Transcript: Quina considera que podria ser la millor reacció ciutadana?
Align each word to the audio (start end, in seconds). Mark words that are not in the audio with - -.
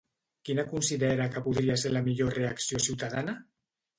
Quina 0.47 0.63
considera 0.71 1.27
que 1.35 1.43
podria 1.49 1.77
ser 1.83 1.91
la 1.93 2.03
millor 2.09 2.33
reacció 2.39 2.83
ciutadana? 2.89 3.37